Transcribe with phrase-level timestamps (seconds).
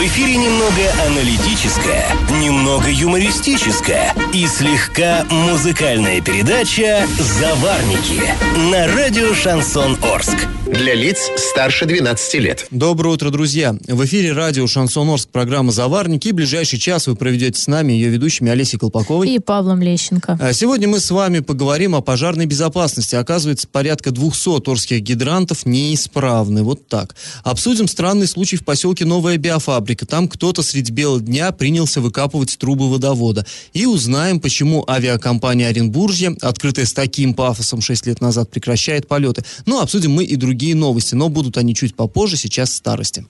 [0.00, 2.06] В эфире немного аналитическая,
[2.40, 8.22] немного юмористическая и слегка музыкальная передача «Заварники»
[8.70, 10.48] на радио «Шансон Орск».
[10.66, 12.66] Для лиц старше 12 лет.
[12.70, 13.76] Доброе утро, друзья.
[13.88, 16.28] В эфире радио «Шансон Орск» программа «Заварники».
[16.28, 19.28] И ближайший час вы проведете с нами, ее ведущими Олесей Колпаковой.
[19.28, 20.38] И Павлом Лещенко.
[20.40, 23.16] А Сегодня мы с вами поговорим о пожарной безопасности.
[23.16, 26.62] Оказывается, порядка 200 орских гидрантов неисправны.
[26.62, 27.16] Вот так.
[27.42, 29.89] Обсудим странный случай в поселке Новая Биофабрика.
[29.94, 33.46] Там кто-то средь бела дня принялся выкапывать трубы водовода.
[33.72, 39.44] И узнаем, почему авиакомпания Оренбуржья, открытая с таким пафосом 6 лет назад, прекращает полеты.
[39.66, 43.26] Ну, обсудим мы и другие новости, но будут они чуть попозже, сейчас старости.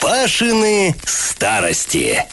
[0.00, 2.24] Пашины старости.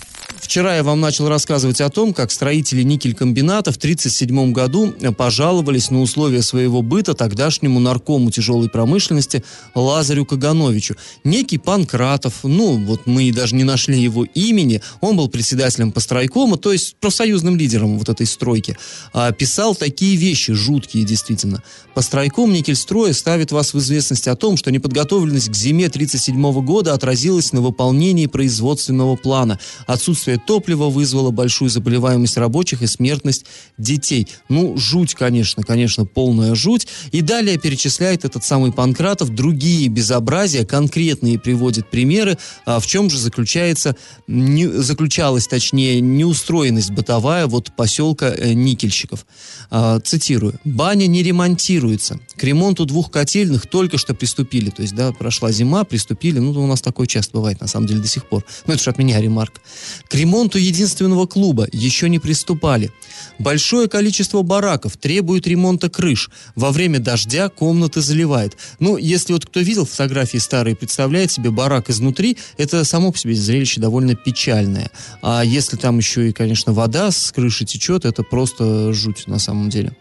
[0.45, 6.01] Вчера я вам начал рассказывать о том, как строители никель-комбината в 1937 году пожаловались на
[6.01, 10.97] условия своего быта тогдашнему наркому тяжелой промышленности Лазарю Кагановичу.
[11.23, 16.71] Некий Панкратов, ну вот мы даже не нашли его имени, он был председателем постройкома, то
[16.71, 18.77] есть профсоюзным лидером вот этой стройки,
[19.13, 21.63] а, писал такие вещи, жуткие действительно.
[21.95, 27.51] Постройком Никельстроя ставит вас в известность о том, что неподготовленность к зиме 1937 года отразилась
[27.51, 29.59] на выполнении производственного плана.
[29.87, 33.45] Отсутствие топлива вызвало большую заболеваемость рабочих и смертность
[33.77, 34.27] детей.
[34.49, 36.87] Ну, жуть, конечно, конечно, полная жуть.
[37.11, 43.17] И далее перечисляет этот самый Панкратов другие безобразия, конкретные приводит примеры, а в чем же
[43.17, 43.95] заключается,
[44.27, 49.25] не, заключалась, точнее, неустроенность бытовая вот поселка э, Никельщиков.
[49.69, 50.59] А, цитирую.
[50.63, 52.19] «Баня не ремонтируется.
[52.35, 54.69] К ремонту двух котельных только что приступили».
[54.69, 56.39] То есть, да, прошла зима, приступили.
[56.39, 58.45] Ну, у нас такое часто бывает, на самом деле, до сих пор.
[58.67, 59.61] Ну, это же от меня ремарк.
[60.07, 62.91] К ремонту единственного клуба еще не приступали.
[63.37, 66.31] Большое количество бараков требует ремонта крыш.
[66.55, 68.57] Во время дождя комнаты заливает.
[68.79, 73.35] Ну, если вот кто видел фотографии старые, представляет себе барак изнутри, это само по себе
[73.35, 74.89] зрелище довольно печальное.
[75.21, 79.69] А если там еще и, конечно, вода с крыши течет, это просто жуть на самом
[79.69, 79.95] деле.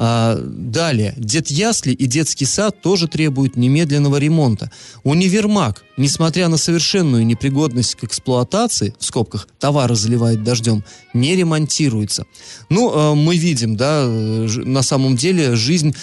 [0.00, 1.12] А, далее.
[1.16, 4.70] Дед Ясли и детский сад тоже требуют немедленного ремонта.
[5.02, 12.26] Универмаг, несмотря на совершенную непригодность к эксплуатации, в скобках, товары заливает дождем, не ремонтируется.
[12.68, 15.96] Ну, э, мы видим, да, на самом деле жизнь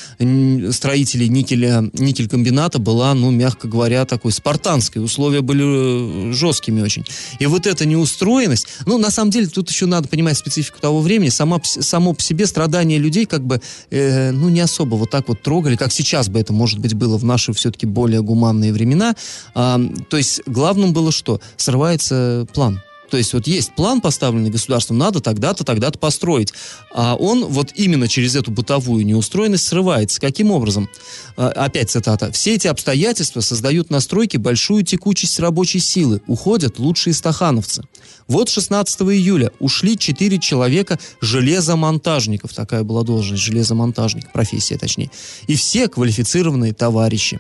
[0.72, 5.02] строителей никеля, никель-комбината была, ну, мягко говоря, такой спартанской.
[5.02, 7.06] Условия были э, жесткими очень.
[7.40, 11.30] И вот эта неустроенность, ну, на самом деле, тут еще надо понимать специфику того времени,
[11.30, 15.42] сама, само по себе страдания людей как бы, э, ну, не особо вот так вот
[15.42, 19.16] трогали, как сейчас бы это, может быть, было в наши все-таки более гуманные времена.
[19.54, 19.80] А,
[20.10, 21.40] то есть главным было что?
[21.58, 22.82] Срывается план.
[23.10, 26.54] То есть вот есть план, поставленный государством, надо тогда-то, тогда-то построить.
[26.94, 30.20] А он вот именно через эту бытовую неустроенность срывается.
[30.20, 30.90] Каким образом?
[31.38, 32.32] А, опять цитата.
[32.32, 36.22] «Все эти обстоятельства создают на стройке большую текучесть рабочей силы.
[36.28, 37.84] Уходят лучшие стахановцы».
[38.28, 42.54] Вот 16 июля ушли 4 человека железомонтажников.
[42.54, 45.12] Такая была должность, железомонтажник, профессия точнее.
[45.48, 47.40] И все квалифицированные товарищи.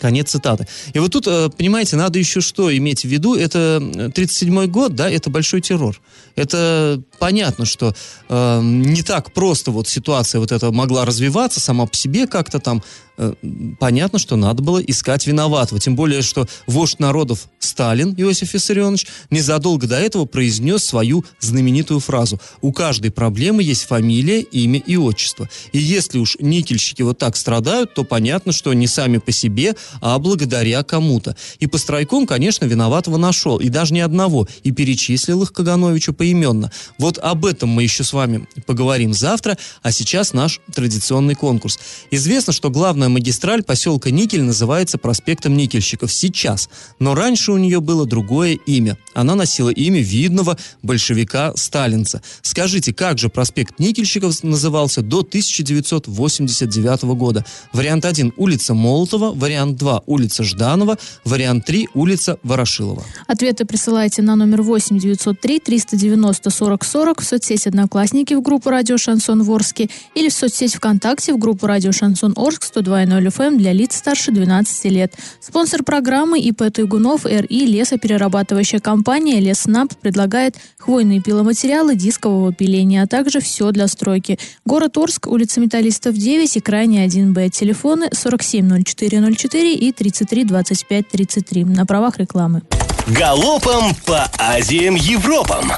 [0.00, 0.66] Конец цитаты.
[0.92, 3.34] И вот тут, э, понимаете, надо еще что иметь в виду.
[3.34, 6.00] Это 37-й год, да, это большой террор.
[6.34, 7.94] Это понятно, что
[8.28, 12.82] э, не так просто вот ситуация вот эта могла развиваться сама по себе как-то там.
[13.18, 13.32] Э,
[13.78, 15.80] понятно, что надо было искать виноватого.
[15.80, 22.40] Тем более, что вождь народов Сталин Иосиф Виссарионович незадолго до этого произнес свою знаменитую фразу
[22.60, 25.48] «У каждой проблемы есть фамилия, имя и отчество».
[25.72, 30.18] И если уж никельщики вот так страдают, то понятно, что не сами по себе, а
[30.18, 31.36] благодаря кому-то.
[31.58, 36.70] И Постройком, конечно, виноватого нашел, и даже не одного, и перечислил их Кагановичу поименно.
[36.98, 41.78] Вот об этом мы еще с вами поговорим завтра, а сейчас наш традиционный конкурс.
[42.10, 42.70] Известно, что
[43.06, 46.68] главная магистраль поселка Никель называется проспектом Никельщиков сейчас,
[46.98, 48.96] но раньше у нее было другое имя.
[49.14, 52.22] Она носила имя видного большевика-сталинца.
[52.42, 57.44] Скажите, как же проспект Никельщиков назывался до 1989 года?
[57.72, 63.04] Вариант 1– улица Молотова, вариант 2– улица Жданова, вариант 3– улица Ворошилова.
[63.28, 68.98] Ответы присылайте на номер 8 903 390 40 40 в соцсети «Одноклассники» в группу «Радио
[68.98, 72.64] Шансон Ворске» или в соцсеть ВКонтакте в группу «Радио Шансон Орск»
[73.04, 75.14] 102.0 FM для лиц старше 12 лет.
[75.40, 83.40] Спонсор программы ИП Туйгунов РИ лесоперерабатывающая компания «Леснаб» предлагает хвойные пиломатериалы дискового пиления, а также
[83.40, 84.38] все для стройки.
[84.64, 87.50] Город Орск, улица Металлистов 9 и крайне 1Б.
[87.50, 92.62] Телефоны 470404 и 332533 на правах рекламы.
[93.06, 95.70] Галопом по Азиям Европам.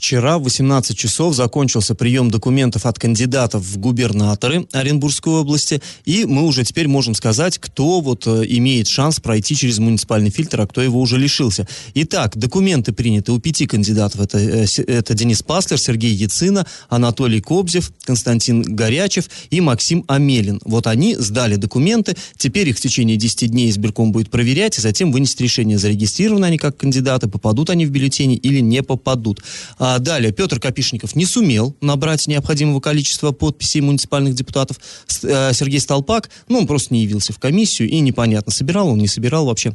[0.00, 6.44] Вчера в 18 часов закончился прием документов от кандидатов в губернаторы Оренбургской области, и мы
[6.44, 10.80] уже теперь можем сказать, кто вот э, имеет шанс пройти через муниципальный фильтр, а кто
[10.80, 11.68] его уже лишился.
[11.92, 14.22] Итак, документы приняты у пяти кандидатов.
[14.22, 20.62] Это, э, это Денис Паслер, Сергей Яцина, Анатолий Кобзев, Константин Горячев и Максим Амелин.
[20.64, 25.12] Вот они сдали документы, теперь их в течение 10 дней избирком будет проверять, и затем
[25.12, 29.42] вынести решение, зарегистрированы они как кандидаты, попадут они в бюллетени или не попадут.
[29.78, 34.78] А а далее, Петр Копишников не сумел набрать необходимого количества подписей муниципальных депутатов.
[35.22, 39.08] Э, Сергей Столпак, ну, он просто не явился в комиссию, и непонятно, собирал он, не
[39.08, 39.74] собирал вообще.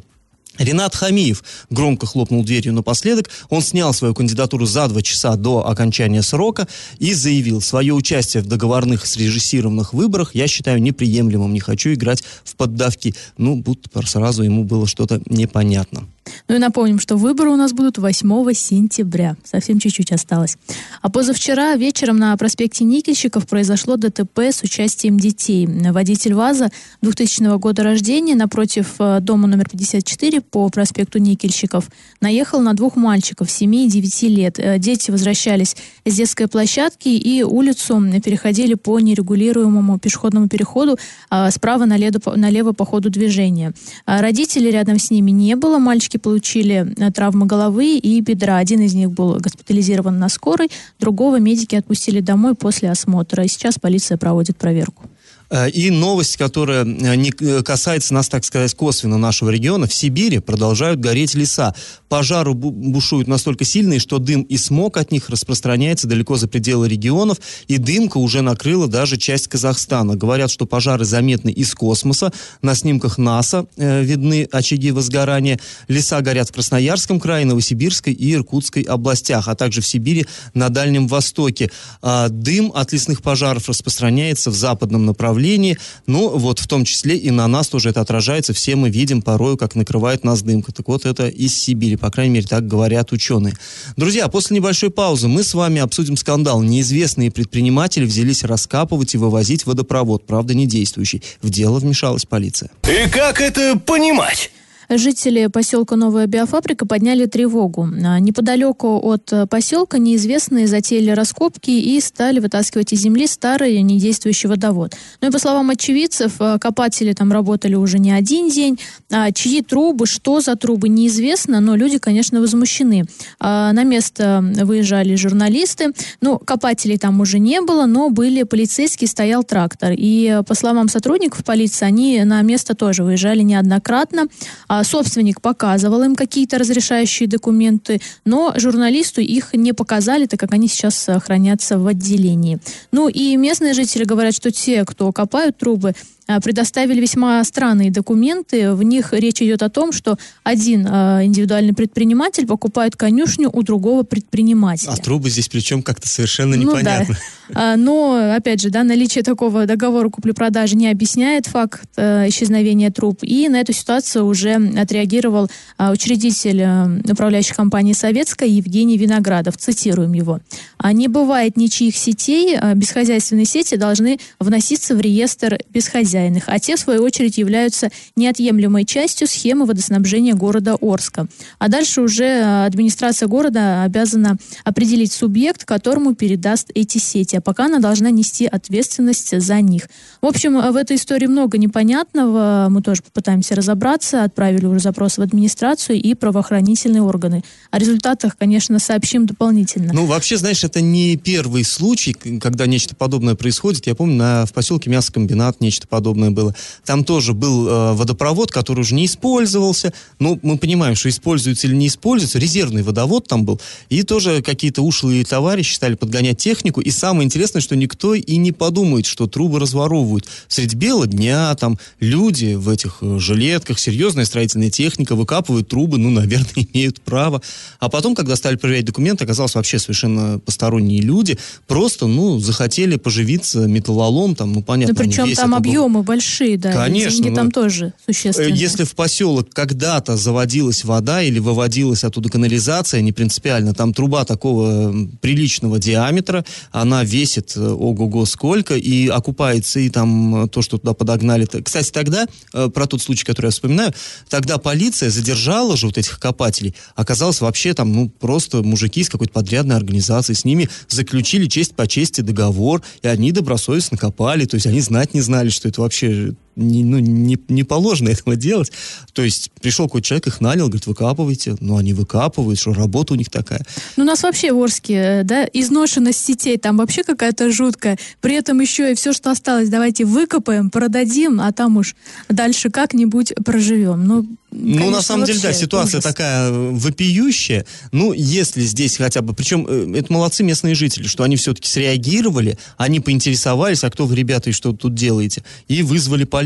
[0.58, 3.28] Ренат Хамиев громко хлопнул дверью напоследок.
[3.50, 6.66] Он снял свою кандидатуру за два часа до окончания срока
[6.98, 12.56] и заявил, свое участие в договорных срежиссированных выборах я считаю неприемлемым, не хочу играть в
[12.56, 13.14] поддавки.
[13.36, 16.08] Ну, будто сразу ему было что-то непонятно.
[16.48, 19.36] Ну и напомним, что выборы у нас будут 8 сентября.
[19.44, 20.56] Совсем чуть-чуть осталось.
[21.02, 25.66] А позавчера вечером на проспекте Никельщиков произошло ДТП с участием детей.
[25.66, 26.70] Водитель ВАЗа
[27.02, 31.88] 2000 года рождения напротив э, дома номер 54 по проспекту Никельщиков
[32.20, 34.58] наехал на двух мальчиков 7 и 9 лет.
[34.58, 40.98] Э, дети возвращались с детской площадки и улицу переходили по нерегулируемому пешеходному переходу
[41.30, 43.72] а, справа налево, по ходу движения.
[44.06, 45.78] Родителей рядом с ними не было.
[45.78, 48.58] Мальчики Девушки получили э, травмы головы и бедра.
[48.58, 50.68] Один из них был госпитализирован на скорой,
[50.98, 53.44] другого медики отпустили домой после осмотра.
[53.44, 55.02] И сейчас полиция проводит проверку.
[55.48, 59.86] Э, и новость, которая э, не касается нас, так сказать, косвенно нашего региона.
[59.86, 61.74] В Сибири продолжают гореть леса.
[62.08, 67.38] Пожары бушуют настолько сильные, что дым и смог от них распространяется далеко за пределы регионов.
[67.68, 70.16] И дымка уже накрыла даже часть Казахстана.
[70.16, 72.32] Говорят, что пожары заметны из космоса.
[72.62, 75.60] На снимках НАСА э, видны очаги возгорания.
[75.88, 81.06] Леса горят в Красноярском крае, Новосибирской и Иркутской областях, а также в Сибири на Дальнем
[81.06, 81.70] Востоке.
[82.02, 85.76] А дым от лесных пожаров распространяется в западном направлении направлении.
[86.06, 88.52] Ну, вот в том числе и на нас тоже это отражается.
[88.52, 90.72] Все мы видим порою, как накрывает нас дымка.
[90.72, 93.54] Так вот, это из Сибири, по крайней мере, так говорят ученые.
[93.96, 96.62] Друзья, после небольшой паузы мы с вами обсудим скандал.
[96.62, 101.22] Неизвестные предприниматели взялись раскапывать и вывозить водопровод, правда, не действующий.
[101.42, 102.70] В дело вмешалась полиция.
[102.84, 104.50] И как это понимать?
[104.88, 107.88] Жители поселка Новая Биофабрика подняли тревогу.
[108.04, 114.48] А, неподалеку от э, поселка неизвестные затеяли раскопки и стали вытаскивать из земли старый недействующий
[114.48, 114.94] водовод.
[115.20, 118.78] Ну и по словам очевидцев, э, копатели там работали уже не один день.
[119.10, 123.04] А чьи трубы, что за трубы, неизвестно, но люди, конечно, возмущены.
[123.40, 125.92] А на место выезжали журналисты.
[126.20, 129.92] Ну, копателей там уже не было, но были полицейские, стоял трактор.
[129.96, 134.28] И э, по словам сотрудников полиции, они на место тоже выезжали неоднократно.
[134.68, 140.68] А собственник показывал им какие-то разрешающие документы, но журналисту их не показали, так как они
[140.68, 142.58] сейчас хранятся в отделении.
[142.92, 148.72] Ну и местные жители говорят, что те, кто копают трубы, Э, предоставили весьма странные документы.
[148.72, 154.02] В них речь идет о том, что один э, индивидуальный предприниматель покупает конюшню у другого
[154.02, 154.90] предпринимателя.
[154.90, 157.14] А трубы здесь причем как-то совершенно непонятно.
[157.48, 157.72] Ну, да.
[157.72, 163.20] А, но, опять же, да, наличие такого договора купли-продажи не объясняет факт э, исчезновения труб.
[163.22, 169.56] И на эту ситуацию уже отреагировал э, учредитель э, управляющей компании «Советская» Евгений Виноградов.
[169.56, 170.40] Цитируем его.
[170.78, 172.56] «А «Не бывает ничьих сетей.
[172.60, 177.90] Э, бесхозяйственные сети должны вноситься в реестр бесхозяйственных хозяин а те, в свою очередь, являются
[178.16, 181.26] неотъемлемой частью схемы водоснабжения города Орска.
[181.58, 187.66] А дальше уже э, администрация города обязана определить субъект, которому передаст эти сети, а пока
[187.66, 189.88] она должна нести ответственность за них.
[190.20, 195.22] В общем, в этой истории много непонятного, мы тоже попытаемся разобраться, отправили уже запрос в
[195.22, 197.42] администрацию и правоохранительные органы.
[197.70, 199.92] О результатах, конечно, сообщим дополнительно.
[199.92, 203.86] Ну, вообще, знаешь, это не первый случай, когда нечто подобное происходит.
[203.86, 206.54] Я помню, на, в поселке мясокомбинат нечто подобное подобное было.
[206.84, 209.92] Там тоже был э, водопровод, который уже не использовался.
[210.20, 212.38] Ну, мы понимаем, что используется или не используется.
[212.38, 213.60] Резервный водовод там был.
[213.88, 216.80] И тоже какие-то ушлые товарищи стали подгонять технику.
[216.80, 220.26] И самое интересное, что никто и не подумает, что трубы разворовывают.
[220.46, 226.10] Средь бела дня там люди в этих э, жилетках, серьезная строительная техника, выкапывают трубы, ну,
[226.10, 227.42] наверное, имеют право.
[227.80, 231.36] А потом, когда стали проверять документы, оказалось вообще совершенно посторонние люди.
[231.66, 234.94] Просто, ну, захотели поживиться металлолом, там, ну, понятно.
[234.96, 236.72] Ну, причем там объемы суммы большие, да.
[236.72, 237.10] Конечно.
[237.10, 238.52] деньги там тоже существенные.
[238.52, 244.24] Э, если в поселок когда-то заводилась вода или выводилась оттуда канализация, не принципиально, там труба
[244.24, 250.94] такого приличного диаметра, она весит э, ого-го сколько, и окупается и там то, что туда
[250.94, 251.46] подогнали.
[251.46, 253.92] Кстати, тогда, э, про тот случай, который я вспоминаю,
[254.28, 256.74] тогда полиция задержала же вот этих копателей.
[256.94, 260.34] Оказалось, вообще там, ну, просто мужики из какой-то подрядной организации.
[260.34, 264.44] С ними заключили честь по чести договор, и они добросовестно копали.
[264.44, 268.36] То есть они знать не знали, что это вообще не, ну, не, не положено этого
[268.36, 268.72] делать.
[269.12, 271.56] То есть пришел какой-то человек, их нанял, говорит, выкапывайте.
[271.60, 273.64] Ну, они выкапывают, что работа у них такая.
[273.96, 277.98] Ну, у нас вообще в Орске, да, изношенность сетей там вообще какая-то жуткая.
[278.20, 281.94] При этом еще и все, что осталось, давайте выкопаем, продадим, а там уж
[282.28, 284.04] дальше как-нибудь проживем.
[284.04, 286.04] Ну, Конечно, ну, на самом деле, да, ситуация ужас.
[286.04, 287.66] такая э, вопиющая.
[287.92, 289.34] Ну, если здесь хотя бы...
[289.34, 294.16] Причем э, это молодцы местные жители, что они все-таки среагировали, они поинтересовались, а кто вы,
[294.16, 296.45] ребята, и что тут делаете, и вызвали полицию.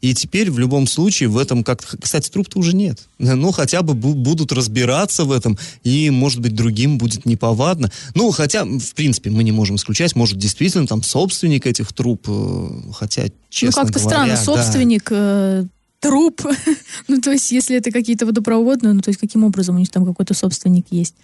[0.00, 3.00] И теперь в любом случае в этом как Кстати, труп-то уже нет.
[3.18, 7.90] Ну, хотя бы будут разбираться в этом, и, может быть, другим будет неповадно.
[8.14, 12.68] Ну, хотя, в принципе, мы не можем исключать, может, действительно там собственник этих труб, э,
[12.92, 15.08] хотя, честно Ну, как-то странно, собственник...
[15.10, 15.66] Да
[16.04, 16.42] труп.
[17.08, 20.04] ну, то есть, если это какие-то водопроводные, ну, то есть, каким образом у них там
[20.04, 21.14] какой-то собственник есть.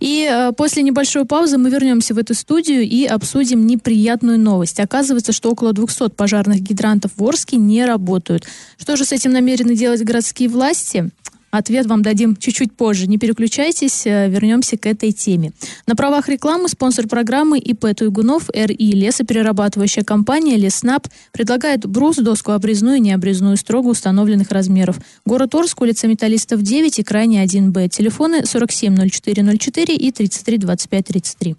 [0.00, 4.80] И э, после небольшой паузы мы вернемся в эту студию и обсудим неприятную новость.
[4.80, 8.46] Оказывается, что около 200 пожарных гидрантов в Орске не работают.
[8.78, 11.10] Что же с этим намерены делать городские власти?
[11.54, 13.06] Ответ вам дадим чуть-чуть позже.
[13.06, 15.52] Не переключайтесь, э, вернемся к этой теме.
[15.86, 22.96] На правах рекламы спонсор программы ИП Туйгунов РИ лесоперерабатывающая компания Леснап предлагает брус, доску обрезную
[22.96, 24.96] и необрезную строго установленных размеров.
[25.24, 27.88] Город Орск, улица Металлистов 9 и крайне 1Б.
[27.88, 31.54] Телефоны 470404 и 332533.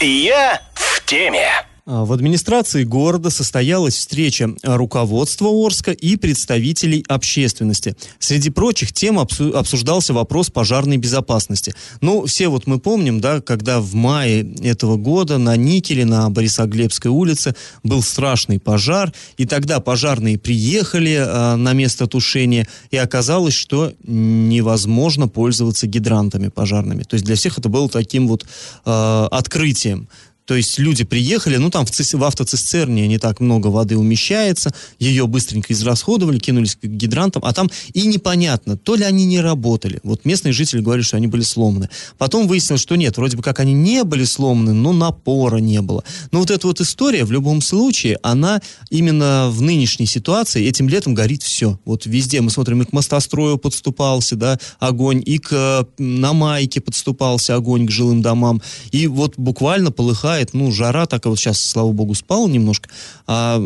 [0.00, 1.69] Я в теме.
[1.90, 7.96] А, в администрации города состоялась встреча руководства Орска и представителей общественности.
[8.20, 11.74] Среди прочих тем обсуждался вопрос пожарной безопасности.
[12.00, 17.10] Ну, все вот мы помним, да, когда в мае этого года на Никеле, на Борисоглебской
[17.10, 23.92] улице был страшный пожар, и тогда пожарные приехали э, на место тушения, и оказалось, что
[24.04, 27.02] невозможно пользоваться гидрантами пожарными.
[27.02, 28.46] То есть для всех это было таким вот
[28.84, 30.08] э, открытием.
[30.44, 35.28] То есть люди приехали, ну там в, в автоцистерне не так много воды умещается, ее
[35.28, 40.00] быстренько израсходовали, кинулись к гидрантам, а там и непонятно, то ли они не работали.
[40.02, 41.88] Вот местные жители говорили, что они были сломаны.
[42.18, 46.02] Потом выяснилось, что нет, вроде бы как они не были сломаны, но напора не было.
[46.32, 51.14] Но вот эта вот история в любом случае, она именно в нынешней ситуации, этим летом
[51.14, 51.78] горит все.
[51.84, 57.54] Вот везде мы смотрим, и к мостострою подступался, да, огонь, и к на майке подступался
[57.54, 58.60] огонь к жилым домам.
[58.90, 62.88] И вот буквально полыхает бывает, ну, жара, так вот сейчас, слава богу, спал немножко,
[63.26, 63.60] а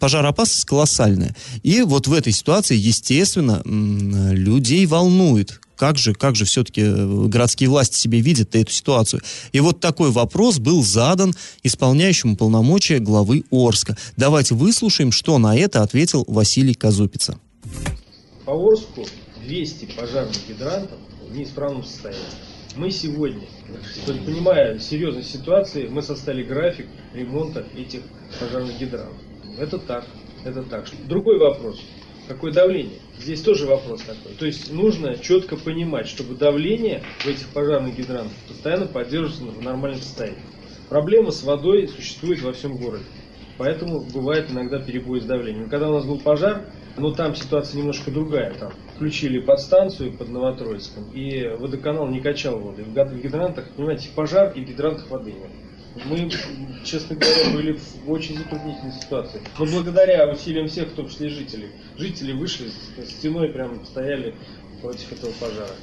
[0.00, 1.36] пожароопасность колоссальная.
[1.62, 7.70] И вот в этой ситуации, естественно, людей волнует, как же, как же все-таки э, городские
[7.70, 9.22] власти себе видят эту ситуацию.
[9.52, 13.96] И вот такой вопрос был задан исполняющему полномочия главы Орска.
[14.16, 17.38] Давайте выслушаем, что на это ответил Василий Казупица.
[18.44, 19.06] По Орску
[19.46, 20.98] 200 пожарных гидрантов
[21.30, 22.49] в неисправном состоянии.
[22.76, 23.46] Мы сегодня,
[24.06, 28.00] понимая серьезность ситуации, мы составили график ремонта этих
[28.38, 29.18] пожарных гидрантов.
[29.58, 30.06] Это так,
[30.44, 30.86] это так.
[31.08, 31.80] Другой вопрос.
[32.28, 33.00] Какое давление?
[33.18, 34.32] Здесь тоже вопрос такой.
[34.38, 40.00] То есть нужно четко понимать, чтобы давление в этих пожарных гидрантах постоянно поддерживаться в нормальном
[40.00, 40.38] состоянии.
[40.88, 43.04] Проблема с водой существует во всем городе.
[43.58, 45.68] Поэтому бывает иногда перебой с давлением.
[45.68, 46.64] Когда у нас был пожар,
[46.96, 48.54] ну там ситуация немножко другая.
[48.54, 52.82] Там включили подстанцию под Новотроицком, и водоканал не качал воду.
[52.84, 55.50] В гидрантах, понимаете, пожар и в гидрантах воды нет.
[56.04, 56.30] Мы,
[56.84, 59.40] честно говоря, были в очень затруднительной ситуации.
[59.58, 62.70] Но благодаря усилиям всех, в том числе жителей, жители вышли,
[63.04, 64.34] стеной прям стояли
[64.80, 65.74] против этого пожара.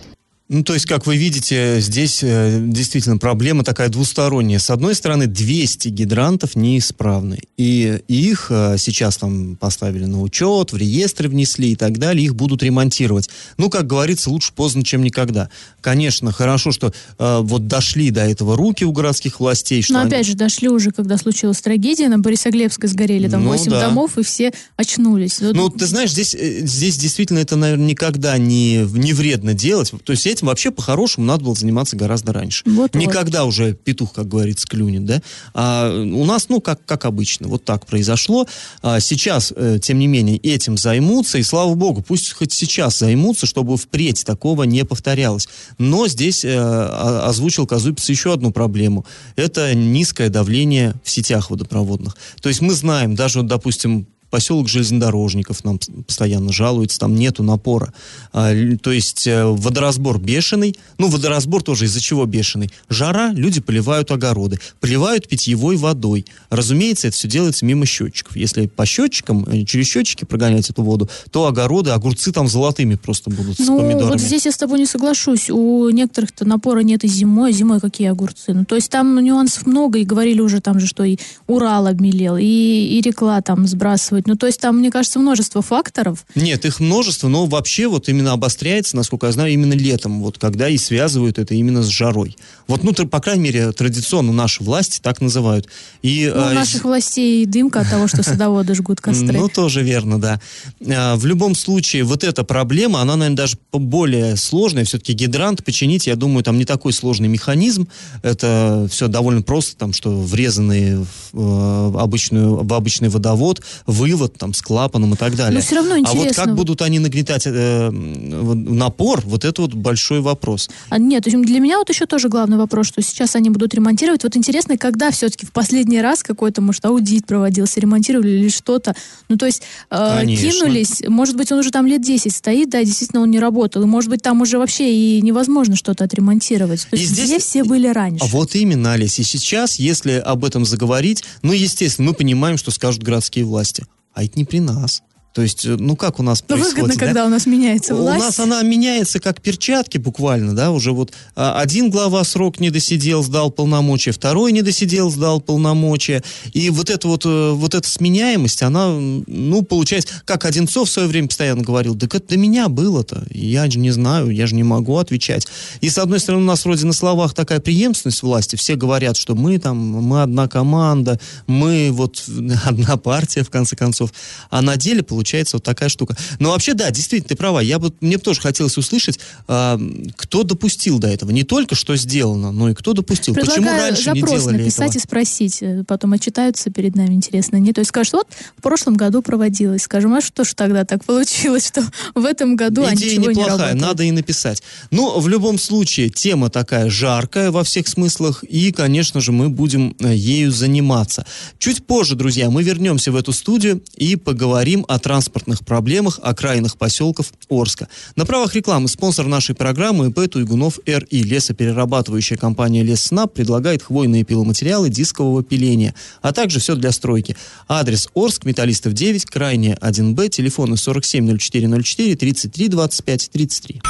[0.50, 4.60] Ну, то есть, как вы видите, здесь э, действительно проблема такая двусторонняя.
[4.60, 7.40] С одной стороны, 200 гидрантов неисправны.
[7.58, 12.24] И, их э, сейчас там поставили на учет, в реестры внесли и так далее.
[12.24, 13.30] Их будут ремонтировать.
[13.58, 15.50] Ну, как говорится, лучше поздно, чем никогда.
[15.82, 19.82] Конечно, хорошо, что э, вот дошли до этого руки у городских властей.
[19.82, 20.08] Что Но они...
[20.08, 22.08] опять же, дошли уже, когда случилась трагедия.
[22.08, 23.82] На Борисоглебской сгорели там ну, 8 да.
[23.82, 25.40] домов, и все очнулись.
[25.42, 29.92] Ну, ты знаешь, здесь, э, здесь действительно это, наверное, никогда не, не вредно делать.
[30.06, 32.64] То есть этим вообще по-хорошему надо было заниматься гораздо раньше.
[32.66, 33.50] Вот, Никогда вот.
[33.50, 35.22] уже петух, как говорится, клюнет, да?
[35.54, 38.48] А у нас, ну, как, как обычно, вот так произошло.
[38.82, 43.46] А сейчас, э, тем не менее, этим займутся, и слава богу, пусть хоть сейчас займутся,
[43.46, 45.48] чтобы впредь такого не повторялось.
[45.78, 49.06] Но здесь э, озвучил Казупиц еще одну проблему.
[49.36, 52.16] Это низкое давление в сетях водопроводных.
[52.42, 57.94] То есть мы знаем, даже, допустим, поселок железнодорожников нам постоянно жалуется, там нету напора.
[58.34, 60.76] А, то есть э, водоразбор бешеный.
[60.98, 62.70] Ну, водоразбор тоже из-за чего бешеный?
[62.90, 66.26] Жара, люди поливают огороды, поливают питьевой водой.
[66.50, 68.36] Разумеется, это все делается мимо счетчиков.
[68.36, 73.30] Если по счетчикам, э, через счетчики прогонять эту воду, то огороды, огурцы там золотыми просто
[73.30, 74.12] будут ну, с помидорами.
[74.12, 75.50] вот здесь я с тобой не соглашусь.
[75.50, 78.54] У некоторых-то напора нет и зимой, а зимой какие огурцы?
[78.54, 81.18] Ну, то есть там нюансов много, и говорили уже там же, что и
[81.48, 84.28] Урал обмелел, и, и рекла там сбрасывает быть.
[84.28, 86.26] Ну, то есть там, мне кажется, множество факторов.
[86.36, 90.68] Нет, их множество, но вообще вот именно обостряется, насколько я знаю, именно летом, вот когда
[90.70, 92.36] и связывают это именно с жарой.
[92.68, 95.68] Вот, ну, по крайней мере, традиционно наши власти так называют.
[96.02, 99.38] И, ну, у а, наших властей дымка от того, что садоводы жгут костры.
[99.38, 100.42] Ну, тоже верно, да.
[100.86, 104.86] А, в любом случае, вот эта проблема, она, наверное, даже более сложная.
[104.86, 107.88] Все-таки гидрант починить, я думаю, там не такой сложный механизм.
[108.22, 114.54] Это все довольно просто, там, что врезанные в, э, обычную, в обычный водовод, вывод там
[114.54, 115.56] с клапаном и так далее.
[115.56, 116.22] Но все равно интересно.
[116.22, 120.70] А вот как будут они нагнетать э, напор, вот это вот большой вопрос.
[120.90, 124.24] А, нет, для меня вот еще тоже главный вопрос, что сейчас они будут ремонтировать.
[124.24, 128.96] Вот интересно, когда все-таки в последний раз какой-то, может, аудит проводился, ремонтировали или что-то.
[129.30, 133.22] Ну, то есть э, кинулись, может быть, он уже там лет 10 стоит, да, действительно
[133.22, 136.88] он не работал, и может быть, там уже вообще и невозможно что-то отремонтировать.
[136.90, 137.26] То и есть здесь...
[137.26, 138.24] где все были раньше?
[138.24, 142.72] А вот именно, Олесь, и сейчас, если об этом заговорить, ну, естественно, мы понимаем, что
[142.72, 143.86] скажут городские власти
[144.18, 145.04] а это не при нас.
[145.38, 147.00] То есть, э, ну как у нас Но выгодно, да?
[147.00, 148.20] когда у нас меняется власть.
[148.20, 152.72] У нас она меняется как перчатки буквально, да, уже вот а, один глава срок не
[152.72, 156.24] досидел, сдал полномочия, второй не досидел, сдал полномочия.
[156.54, 161.08] И вот эта вот, э, вот эта сменяемость, она, ну, получается, как Одинцов в свое
[161.08, 164.64] время постоянно говорил, да это до меня было-то, я же не знаю, я же не
[164.64, 165.46] могу отвечать.
[165.82, 169.36] И с одной стороны, у нас вроде на словах такая преемственность власти, все говорят, что
[169.36, 172.24] мы там, мы одна команда, мы вот
[172.66, 174.12] одна партия, в конце концов,
[174.50, 176.16] а на деле получается получается вот такая штука.
[176.40, 177.60] Но вообще, да, действительно, ты права.
[177.60, 179.80] Я бы, мне бы тоже хотелось услышать, э,
[180.16, 181.32] кто допустил до этого.
[181.32, 183.34] Не только что сделано, но и кто допустил.
[183.34, 185.02] Предлагаю Почему раньше не запрос делали написать этого?
[185.02, 185.58] и спросить.
[185.62, 187.58] э, Потом отчитаются перед нами, интересно.
[187.58, 189.84] Не, то есть скажут, вот в прошлом году проводилось.
[189.84, 191.84] Скажем, а что ж тогда так получилось, что
[192.16, 193.82] в этом году Идея они ничего не неплохая, работает?
[193.82, 194.64] надо и написать.
[194.92, 199.94] Ну, в любом случае, тема такая жаркая во всех смыслах, и, конечно же, мы будем
[200.00, 201.26] э, ею заниматься.
[201.60, 207.34] Чуть позже, друзья, мы вернемся в эту студию и поговорим о транспортных проблемах окраинных поселков
[207.50, 207.88] Орска.
[208.16, 211.24] На правах рекламы спонсор нашей программы ИП Туйгунов РИ.
[211.24, 217.36] Лесоперерабатывающая компания Лесснаб предлагает хвойные пиломатериалы дискового пиления, а также все для стройки.
[217.68, 223.82] Адрес Орск, Металлистов 9, крайне 1Б, телефоны 470404 33 25 33.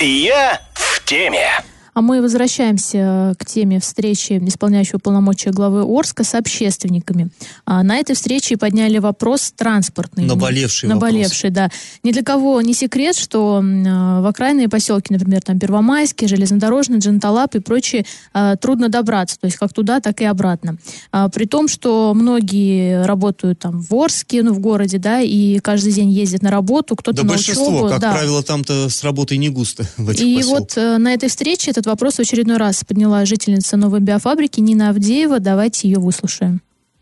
[0.00, 1.73] Я в теме.
[1.94, 7.28] А мы возвращаемся к теме встречи исполняющего полномочия главы Орска с общественниками.
[7.66, 10.24] А на этой встрече подняли вопрос транспортный.
[10.26, 11.70] Наболевший Наболевший, да.
[12.02, 13.84] Ни для кого не секрет, что м,
[14.22, 19.38] в окраинные поселки, например, там Первомайский, Железнодорожный, Дженталап и прочие, а, трудно добраться.
[19.38, 20.76] То есть как туда, так и обратно.
[21.12, 25.92] А, При том, что многие работают там в Орске, ну, в городе, да, и каждый
[25.92, 27.88] день ездят на работу, кто-то Да на большинство, учебу.
[27.88, 28.12] как да.
[28.12, 30.60] правило, там-то с работой не густо в этих И поселках.
[30.60, 34.90] вот э, на этой встрече этот вопрос в очередной раз подняла жительница новой биофабрики Нина
[34.90, 35.40] Авдеева.
[35.40, 36.60] Давайте ее выслушаем.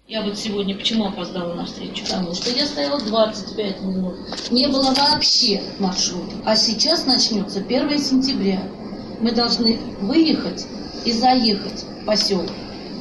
[0.08, 2.04] Я вот сегодня почему опоздала на встречу?
[2.04, 4.14] Потому что я стояла 25 минут.
[4.50, 6.34] Не было вообще маршрута.
[6.44, 8.62] А сейчас начнется 1 сентября.
[9.20, 10.66] Мы должны выехать
[11.06, 12.50] и заехать в поселок.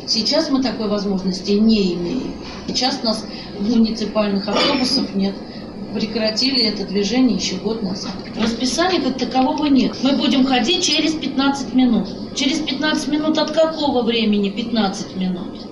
[0.07, 2.33] Сейчас мы такой возможности не имеем.
[2.67, 3.25] Сейчас у нас
[3.59, 5.35] муниципальных автобусов нет.
[5.93, 8.13] Прекратили это движение еще год назад.
[8.41, 9.97] Расписания как такового нет.
[10.03, 12.07] Мы будем ходить через 15 минут.
[12.35, 15.67] Через 15 минут от какого времени 15 минут?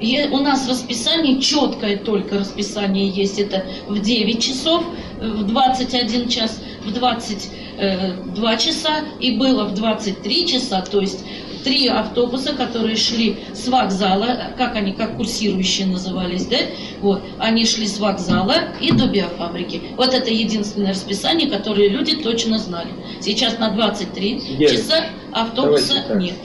[0.00, 3.38] Е- У нас расписание четкое только расписание есть.
[3.38, 4.84] Это в 9 часов,
[5.20, 11.24] э, в 21 час, в 22 часа и было в 23 часа, то есть
[11.64, 16.58] три автобуса, которые шли с вокзала, как они, как курсирующие назывались, да,
[17.00, 19.80] вот, они шли с вокзала и до биофабрики.
[19.96, 22.90] Вот это единственное расписание, которое люди точно знали.
[23.20, 26.36] Сейчас на 23 Гель, часа автобуса нет.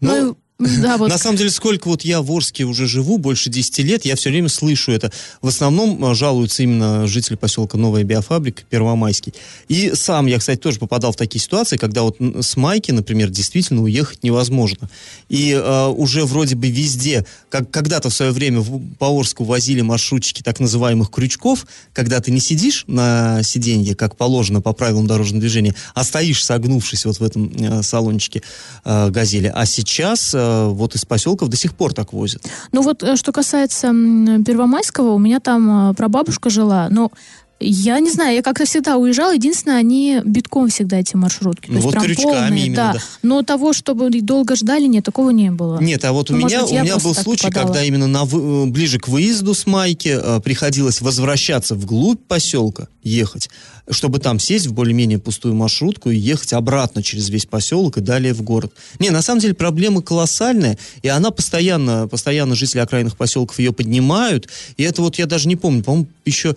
[0.00, 3.78] Ну, да, вот На самом деле, сколько вот я в Орске уже живу, больше 10
[3.80, 5.12] лет, я все время слышу это.
[5.42, 9.34] В основном а, жалуются именно жители поселка Новая Биофабрика, Первомайский.
[9.68, 13.82] И сам я, кстати, тоже попадал в такие ситуации, когда вот с Майки, например, действительно
[13.82, 14.88] уехать невозможно.
[15.28, 19.82] И а, уже вроде бы везде, как когда-то в свое время в- по Орску возили
[19.82, 25.40] маршрутчики так называемых крючков, когда ты не сидишь на сиденье, как положено по правилам дорожного
[25.42, 28.40] движения, а стоишь согнувшись вот в этом э, салончике
[28.86, 29.52] э, газели.
[29.54, 32.42] А сейчас э, э, вот из поселков до сих пор так возят.
[32.72, 37.10] Ну вот, э, что касается Первомайского, у меня там э, прабабушка жила, но
[37.58, 39.34] я не знаю, я как-то всегда уезжала.
[39.34, 41.66] Единственное, они битком всегда эти маршрутки.
[41.66, 42.92] То Ну, есть вот прям крючками полные, именно, да.
[42.94, 43.00] да.
[43.22, 45.80] Но того, чтобы долго ждали, нет, такого не было.
[45.80, 47.66] Нет, а вот у Ну, может меня, быть, у меня был случай, попадала.
[47.68, 52.88] когда именно на вы- э, ближе к выезду с Майки э, приходилось возвращаться вглубь поселка,
[53.02, 53.48] ехать,
[53.90, 58.34] чтобы там сесть в более-менее пустую маршрутку и ехать обратно через весь поселок и далее
[58.34, 58.72] в город.
[58.98, 64.48] Не, на самом деле проблема колоссальная, и она постоянно, постоянно жители окраинных поселков ее поднимают,
[64.76, 66.54] и это вот я даже не помню, по-моему, еще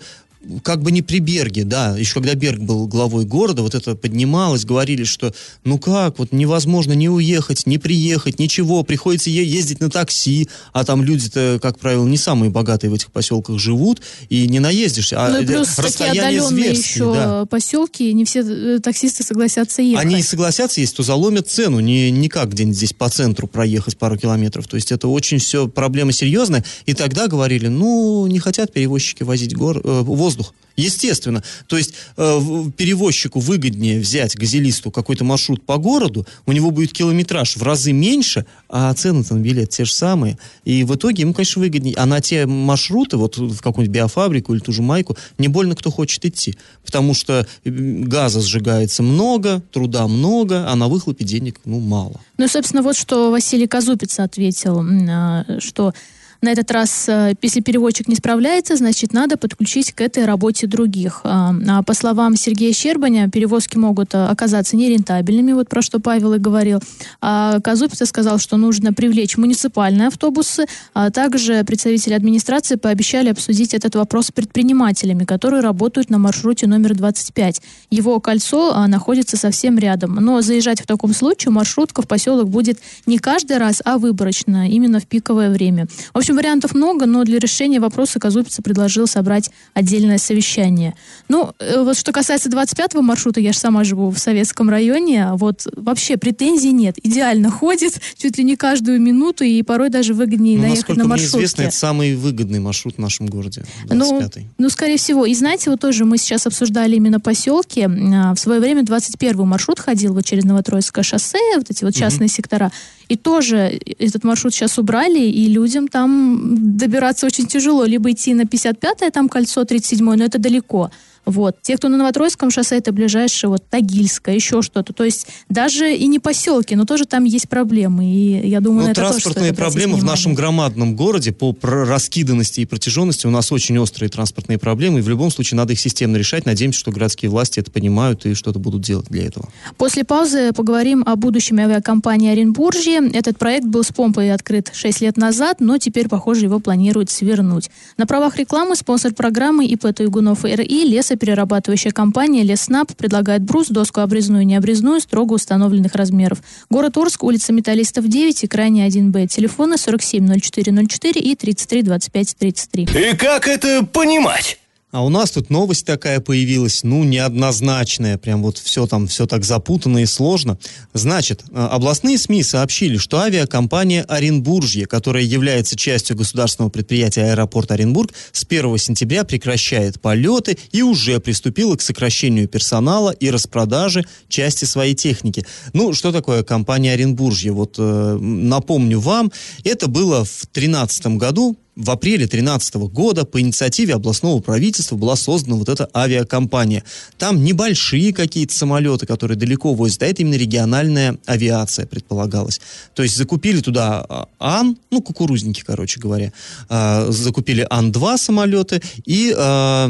[0.62, 4.64] как бы не при Берге, да, еще когда Берг был главой города, вот это поднималось,
[4.64, 10.48] говорили, что ну как, вот невозможно не уехать, не приехать, ничего, приходится ездить на такси,
[10.72, 15.24] а там люди-то, как правило, не самые богатые в этих поселках живут, и не наездишься.
[15.24, 17.46] А ну и плюс такие расстояние отдаленные зверские, еще да.
[17.46, 20.04] поселки, не все э, таксисты согласятся ехать.
[20.04, 23.98] Они и согласятся, если то заломят цену, не, не как где-нибудь здесь по центру проехать
[23.98, 24.66] пару километров.
[24.68, 26.64] То есть это очень все проблема серьезная.
[26.86, 30.54] И тогда говорили, ну, не хотят перевозчики возить гор, э, воздух.
[30.76, 31.42] Естественно.
[31.66, 32.40] То есть э,
[32.76, 38.46] перевозчику выгоднее взять газелисту какой-то маршрут по городу, у него будет километраж в разы меньше,
[38.68, 40.38] а цены-то на билет те же самые.
[40.64, 41.96] И в итоге ему, конечно, выгоднее.
[41.96, 45.90] А на те маршруты, вот в какую-нибудь биофабрику или ту же майку, не больно кто
[45.90, 46.56] хочет идти.
[46.84, 52.20] Потому что э, газа сжигается много, труда много, а на выхлопе денег, ну, мало.
[52.38, 55.92] Ну и, собственно, вот что Василий Казупиц ответил, а, что
[56.42, 61.20] на этот раз, э, если переводчик не справляется, значит, надо подключить к этой работе других.
[61.24, 66.34] А, а По словам Сергея Щербаня, перевозки могут э, оказаться нерентабельными, вот про что Павел
[66.34, 66.80] и говорил.
[67.20, 73.94] А Казупиц сказал, что нужно привлечь муниципальные автобусы, а также представители администрации пообещали обсудить этот
[73.94, 77.60] вопрос с предпринимателями, которые работают на маршруте номер 25.
[77.90, 80.14] Его кольцо находится совсем рядом.
[80.14, 85.00] Но заезжать в таком случае маршрутка в поселок будет не каждый раз, а выборочно, именно
[85.00, 85.86] в пиковое время.
[86.14, 90.94] В общем, вариантов много, но для решения вопроса Казупица предложил собрать отдельное совещание.
[91.28, 95.36] Ну, э, вот что касается 25-го маршрута, я же сама живу в Советском районе, а
[95.36, 96.96] вот вообще претензий нет.
[97.02, 101.38] Идеально ходит, чуть ли не каждую минуту, и порой даже выгоднее Ну, насколько на маршрутке.
[101.38, 104.46] известно, это самый выгодный маршрут в нашем городе, Ну, 25-й.
[104.58, 105.26] ну, скорее всего.
[105.26, 107.82] И знаете, вот тоже мы сейчас обсуждали именно поселки.
[107.82, 112.28] А, В свое время 21 маршрут ходил вот через Новотроицкое шоссе, вот эти вот частные
[112.28, 112.70] сектора.
[113.10, 117.84] И тоже этот маршрут сейчас убрали, и людям там добираться очень тяжело.
[117.84, 120.90] Либо идти на 55-е, там кольцо 37-е, но это далеко.
[121.26, 121.56] Вот.
[121.62, 124.92] Те, кто на Новотроицком шоссе, это ближайшее, вот, Тагильское, еще что-то.
[124.92, 128.04] То есть даже и не поселки, но тоже там есть проблемы.
[128.04, 131.54] И я думаю, Ну, на это тоже транспортные обратить проблемы в нашем громадном городе по
[131.62, 135.80] раскиданности и протяженности у нас очень острые транспортные проблемы, и в любом случае надо их
[135.80, 136.46] системно решать.
[136.46, 139.48] Надеемся, что городские власти это понимают и что-то будут делать для этого.
[139.76, 143.00] После паузы поговорим о будущем авиакомпании Оренбуржье.
[143.12, 147.70] Этот проект был с помпой открыт 6 лет назад, но теперь, похоже, его планируют свернуть.
[147.96, 154.42] На правах рекламы спонсор программы ИП Туйгунов РИ лесоперерабатывающая компания Леснаб предлагает брус, доску обрезную
[154.42, 156.38] и необрезную строго установленных размеров.
[156.68, 159.26] Город Орск, улица Металлистов 9 и крайне 1Б.
[159.26, 162.84] Телефоны 470404 и 332533.
[162.84, 164.59] И как это понимать?
[164.92, 169.44] А у нас тут новость такая появилась, ну, неоднозначная, прям вот все там, все так
[169.44, 170.58] запутанно и сложно.
[170.94, 178.12] Значит, э, областные СМИ сообщили, что авиакомпания Оренбуржье, которая является частью государственного предприятия аэропорт Оренбург,
[178.32, 184.94] с 1 сентября прекращает полеты и уже приступила к сокращению персонала и распродаже части своей
[184.94, 185.46] техники.
[185.72, 187.52] Ну, что такое компания Оренбуржье?
[187.52, 189.30] Вот э, напомню вам,
[189.62, 195.56] это было в 2013 году, в апреле 2013 года по инициативе областного правительства была создана
[195.56, 196.84] вот эта авиакомпания.
[197.18, 202.60] Там небольшие какие-то самолеты, которые далеко возят, а это именно региональная авиация предполагалась.
[202.94, 206.32] То есть закупили туда а, Ан, ну, кукурузники, короче говоря,
[206.68, 209.88] а, закупили Ан-2 самолеты и а,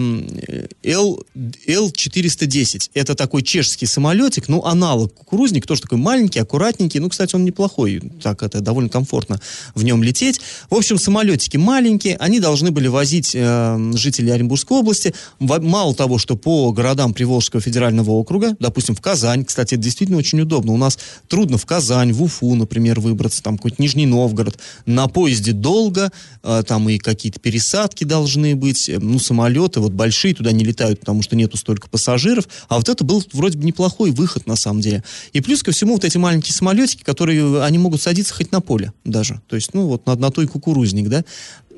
[0.85, 1.25] Л,
[1.67, 2.91] Л-410.
[2.95, 8.01] Это такой чешский самолетик, ну, аналог кукурузник, тоже такой маленький, аккуратненький, ну, кстати, он неплохой,
[8.23, 9.41] так это довольно комфортно
[9.75, 10.41] в нем лететь.
[10.69, 15.15] В общем, самолетики маленькие, они должны были возить э, жителей Оренбургской области.
[15.39, 20.41] Мало того, что по городам Приволжского федерального округа, допустим, в Казань, кстати, это действительно очень
[20.41, 20.73] удобно.
[20.73, 24.59] У нас трудно в Казань, в Уфу, например, выбраться, там какой-то Нижний Новгород.
[24.87, 26.11] На поезде долго,
[26.43, 28.89] э, там и какие-то пересадки должны быть.
[28.89, 32.49] Э, Ну, самолеты вот большие туда не летают, потому что нету столько пассажиров.
[32.69, 35.03] А вот это был вроде бы неплохой выход, на самом деле.
[35.33, 38.93] И плюс ко всему вот эти маленькие самолетики, которые, они могут садиться хоть на поле
[39.05, 39.41] даже.
[39.49, 41.25] То есть, ну, вот на, на той кукурузник, да.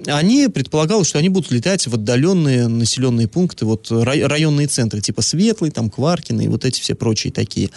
[0.07, 5.71] Они предполагалось, что они будут летать в отдаленные населенные пункты, вот районные центры, типа Светлый,
[5.71, 7.71] там Кваркины и вот эти все прочие такие.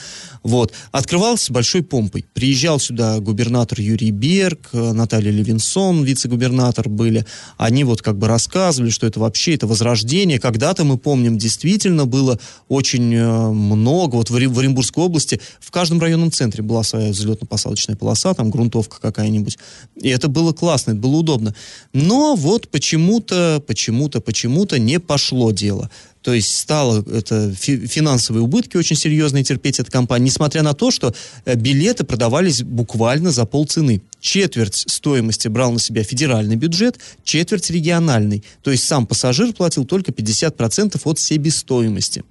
[0.43, 0.73] Вот.
[0.91, 2.25] Открывался большой помпой.
[2.33, 7.25] Приезжал сюда губернатор Юрий Берг, Наталья Левинсон, вице-губернатор были.
[7.57, 10.39] Они вот как бы рассказывали, что это вообще, это возрождение.
[10.39, 14.15] Когда-то, мы помним, действительно было очень э, много.
[14.15, 19.57] Вот в Оренбургской области в каждом районном центре была своя взлетно-посадочная полоса, там грунтовка какая-нибудь.
[19.95, 21.55] И это было классно, это было удобно.
[21.93, 25.89] Но вот почему-то, почему-то, почему-то не пошло дело.
[26.21, 31.13] То есть стало это финансовые убытки очень серьезные терпеть эта компания, несмотря на то, что
[31.45, 34.01] э, билеты продавались буквально за полцены.
[34.19, 38.43] Четверть стоимости брал на себя федеральный бюджет, четверть региональный.
[38.63, 42.23] То есть сам пассажир платил только 50% от себестоимости.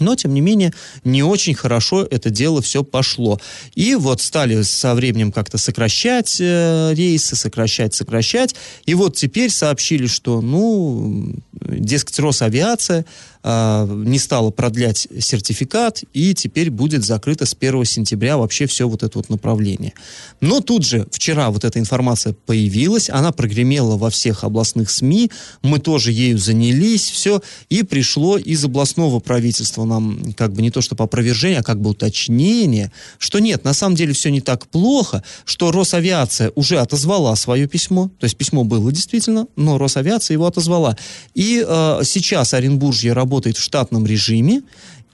[0.00, 0.72] Но, тем не менее,
[1.04, 3.40] не очень хорошо это дело все пошло.
[3.74, 8.54] И вот стали со временем как-то сокращать э, рейсы, сокращать, сокращать.
[8.86, 13.04] И вот теперь сообщили, что, ну, дескать, Росавиация
[13.42, 19.02] э, не стала продлять сертификат, и теперь будет закрыто с 1 сентября вообще все вот
[19.02, 19.92] это вот направление.
[20.40, 25.30] Но тут же вчера вот эта информация появилась, она прогремела во всех областных СМИ,
[25.62, 30.80] мы тоже ею занялись, все, и пришло из областного правительства нам как бы не то
[30.80, 35.22] чтобы опровержение, а как бы уточнение, что нет, на самом деле все не так плохо,
[35.44, 40.96] что Росавиация уже отозвала свое письмо, то есть письмо было действительно, но Росавиация его отозвала.
[41.34, 44.62] И э, сейчас Оренбуржье работает в штатном режиме,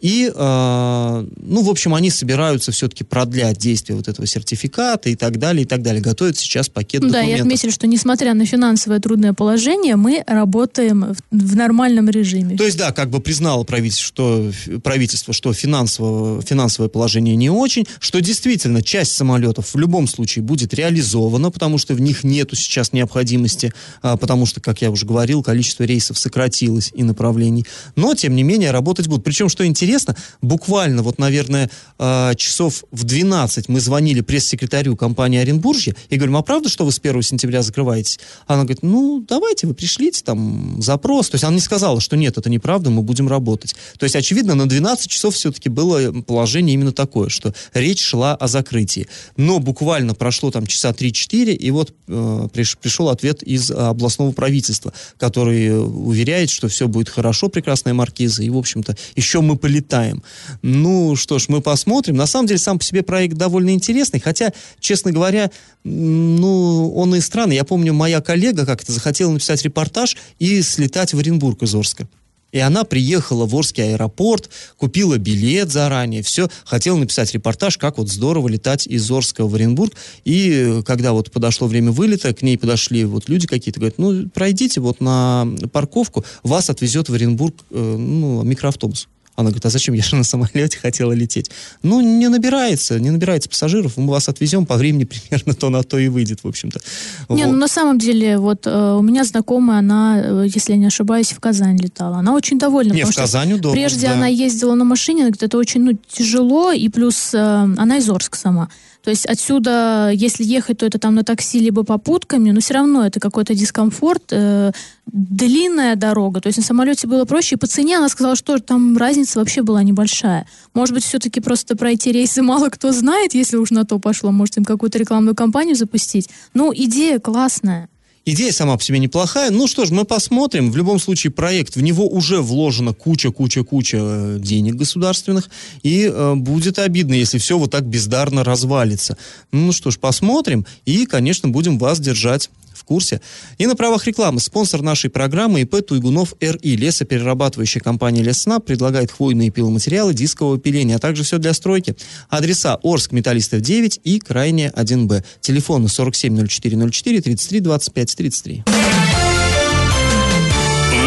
[0.00, 5.38] и, э, ну, в общем, они собираются все-таки продлять действие вот этого сертификата и так
[5.38, 6.02] далее, и так далее.
[6.02, 7.30] Готовят сейчас пакет да, документов.
[7.30, 12.56] Да, и отметили, что несмотря на финансовое трудное положение, мы работаем в, в нормальном режиме.
[12.56, 17.86] То есть, да, как бы признало правительство, что, правительство, что финансовое, финансовое положение не очень,
[17.98, 22.92] что действительно часть самолетов в любом случае будет реализована, потому что в них нету сейчас
[22.92, 27.64] необходимости, а, потому что, как я уже говорил, количество рейсов сократилось и направлений.
[27.96, 29.24] Но, тем не менее, работать будут.
[29.24, 35.38] Причем, что интересно, интересно, буквально вот, наверное, э, часов в 12 мы звонили пресс-секретарю компании
[35.38, 38.18] Оренбуржье и говорим, а правда, что вы с 1 сентября закрываетесь?
[38.48, 41.30] Она говорит, ну, давайте вы пришлите там запрос.
[41.30, 43.76] То есть она не сказала, что нет, это неправда, мы будем работать.
[43.98, 48.48] То есть, очевидно, на 12 часов все-таки было положение именно такое, что речь шла о
[48.48, 49.06] закрытии.
[49.36, 54.92] Но буквально прошло там часа 3-4, и вот э, приш, пришел ответ из областного правительства,
[55.16, 60.22] который уверяет, что все будет хорошо, прекрасная маркиза, и, в общем-то, еще мы полетим летаем.
[60.62, 62.16] Ну, что ж, мы посмотрим.
[62.16, 65.50] На самом деле, сам по себе проект довольно интересный, хотя, честно говоря,
[65.84, 67.56] ну, он и странный.
[67.56, 72.08] Я помню, моя коллега как-то захотела написать репортаж и слетать в Оренбург из Орска.
[72.52, 78.08] И она приехала в Орский аэропорт, купила билет заранее, все, хотела написать репортаж, как вот
[78.08, 79.92] здорово летать из Орска в Оренбург.
[80.24, 84.80] И когда вот подошло время вылета, к ней подошли вот люди какие-то, говорят, ну, пройдите
[84.80, 89.08] вот на парковку, вас отвезет в Оренбург э, ну, микроавтобус.
[89.36, 91.50] Она говорит, а зачем я же на самолете хотела лететь?
[91.82, 95.98] Ну, не набирается, не набирается пассажиров, мы вас отвезем по времени примерно то на то
[95.98, 96.80] и выйдет, в общем-то.
[97.28, 97.52] Не, вот.
[97.52, 101.32] ну на самом деле, вот э, у меня знакомая, она, э, если я не ошибаюсь,
[101.32, 102.16] в Казань летала.
[102.16, 102.92] Она очень довольна.
[102.92, 104.14] Не, в Казань удобно, Прежде да.
[104.14, 108.08] она ездила на машине, она говорит, это очень ну, тяжело, и плюс э, она из
[108.08, 108.68] Орска сама.
[109.06, 113.06] То есть отсюда, если ехать, то это там на такси либо попутками, но все равно
[113.06, 114.72] это какой-то дискомфорт, э,
[115.06, 116.40] длинная дорога.
[116.40, 117.54] То есть на самолете было проще.
[117.54, 120.48] И по цене она сказала, что там разница вообще была небольшая.
[120.74, 124.32] Может быть, все-таки просто пройти рейсы мало кто знает, если уж на то пошло.
[124.32, 126.28] Может, им какую-то рекламную кампанию запустить.
[126.52, 127.88] Ну, идея классная.
[128.28, 129.52] Идея сама по себе неплохая.
[129.52, 130.72] Ну что ж, мы посмотрим.
[130.72, 135.48] В любом случае, проект, в него уже вложена куча-куча-куча э, денег государственных,
[135.84, 139.16] и э, будет обидно, если все вот так бездарно развалится.
[139.52, 142.50] Ну что ж, посмотрим, и, конечно, будем вас держать
[142.84, 143.20] курсе.
[143.58, 146.76] И на правах рекламы спонсор нашей программы ИП Туйгунов РИ.
[146.76, 151.96] Лесоперерабатывающая компания Леснаб предлагает хвойные пиломатериалы дискового пиления, а также все для стройки.
[152.28, 155.24] Адреса Орск, Металлистов 9 и Крайне 1Б.
[155.40, 158.64] Телефоны 470404 33 25 33.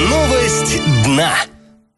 [0.10, 1.34] Новость дна.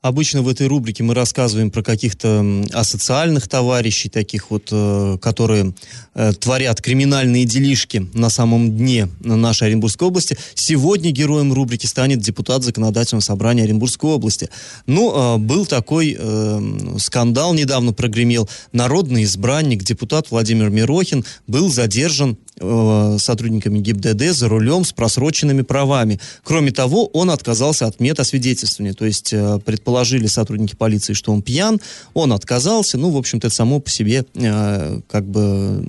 [0.02, 5.74] Обычно в этой рубрике мы рассказываем про каких-то асоциальных товарищей, таких вот, э, которые
[6.16, 10.36] э, творят криминальные делишки на самом дне нашей Оренбургской области.
[10.56, 14.50] Сегодня героем рубрики станет депутат Законодательного собрания Оренбургской области.
[14.88, 18.50] Ну, э, был такой э, скандал недавно прогремел.
[18.72, 26.20] Народный избранник, депутат Владимир Мирохин был задержан э, сотрудниками ГИБДД за рулем с просроченными правами.
[26.44, 28.94] Кроме того, он отказался от метасвидетельствования.
[28.94, 31.80] То есть э, предположили сотрудники полиции, что он пьян,
[32.14, 32.98] он отказался.
[32.98, 35.86] Ну, в общем-то, это само по себе э, как бы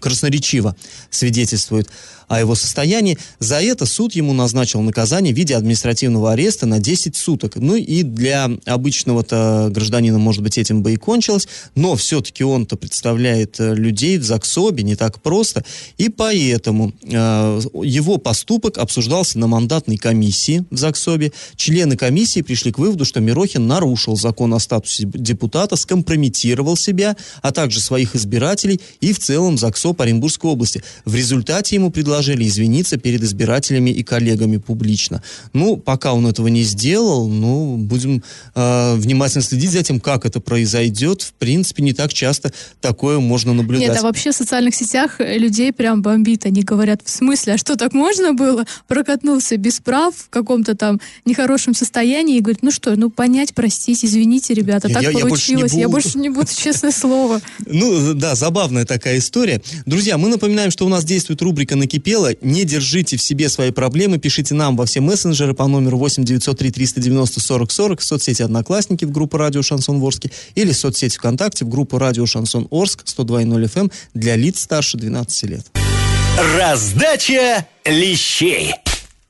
[0.00, 0.76] красноречиво
[1.10, 1.88] свидетельствует
[2.28, 3.18] о его состоянии.
[3.38, 7.56] За это суд ему назначил наказание в виде административного ареста на 10 суток.
[7.56, 13.56] Ну и для обычного-то гражданина, может быть, этим бы и кончилось, но все-таки он-то представляет
[13.58, 15.64] людей в ЗАГСОБе не так просто,
[15.98, 21.32] и поэтому э, его поступок обсуждался на мандатной комиссии в ЗАГСОБе.
[21.56, 27.52] Члены комиссии пришли к выводу, что Мирохин нарушил закон о статусе депутата, скомпрометировал себя, а
[27.52, 30.82] также своих избирателей и в целом ЗАГСОБ Оренбургской области.
[31.04, 35.22] В результате ему предложили извиниться перед избирателями и коллегами публично.
[35.52, 38.22] Ну, пока он этого не сделал, ну, будем
[38.54, 41.22] э, внимательно следить за тем, как это произойдет.
[41.22, 43.88] В принципе, не так часто такое можно наблюдать.
[43.88, 46.46] Нет, а вообще в социальных сетях людей прям бомбит.
[46.46, 48.64] Они говорят, в смысле, а что, так можно было?
[48.86, 54.04] Прокатнулся без прав в каком-то там нехорошем состоянии и говорит, ну что, ну понять, простить,
[54.04, 55.72] извините, ребята, так я, получилось.
[55.72, 57.40] Я больше не буду, честное слово.
[57.68, 59.60] Ну, да, забавная такая история.
[59.86, 64.18] Друзья, мы напоминаем, что у нас действует рубрика «Накипело не держите в себе свои проблемы,
[64.18, 69.04] пишите нам во все мессенджеры по номеру 8 903 390 40 40 в соцсети Одноклассники
[69.04, 73.64] в группу Радио Шансон Ворске или в соцсети ВКонтакте в группу Радио Шансон Орск 102.0
[73.64, 75.95] FM эм для лиц старше 12 лет.
[76.38, 78.74] Раздача лещей.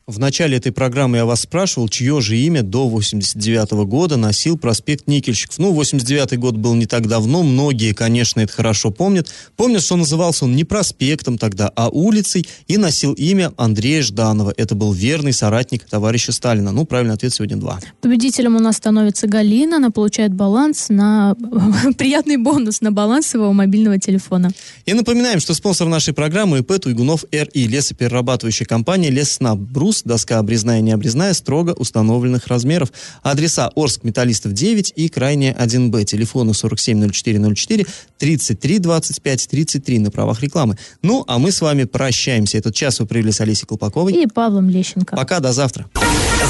[0.09, 4.57] В начале этой программы я вас спрашивал, чье же имя до 89 -го года носил
[4.57, 5.59] проспект Никельщиков.
[5.59, 9.29] Ну, 89 год был не так давно, многие, конечно, это хорошо помнят.
[9.57, 14.55] Помнят, что назывался он не проспектом тогда, а улицей, и носил имя Андрея Жданова.
[14.57, 16.71] Это был верный соратник товарища Сталина.
[16.71, 17.81] Ну, правильный ответ сегодня два.
[18.01, 21.35] Победителем у нас становится Галина, она получает баланс на...
[21.99, 24.53] приятный бонус на баланс своего мобильного телефона.
[24.85, 30.39] И напоминаем, что спонсор нашей программы ИП Туйгунов РИ, лесоперерабатывающая компания Леснаб Брус плюс, доска
[30.39, 32.93] обрезная и необрезная строго установленных размеров.
[33.23, 36.05] Адреса Орск Металлистов 9 и Крайняя 1Б.
[36.05, 37.87] Телефоны 470404
[38.19, 40.77] 33 25 33 на правах рекламы.
[41.03, 42.59] Ну, а мы с вами прощаемся.
[42.59, 44.13] Этот час вы провели с Олесей Колпаковой.
[44.13, 45.17] И Павлом Лещенко.
[45.17, 45.87] Пока, до завтра.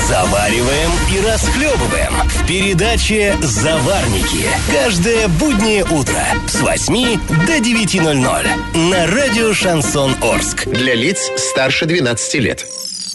[0.09, 4.47] Завариваем и расхлебываем в передаче «Заварники».
[4.71, 10.67] Каждое буднее утро с 8 до 9.00 на радио «Шансон Орск».
[10.67, 12.67] Для лиц старше 12 лет.